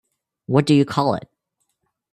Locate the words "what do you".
0.47-0.83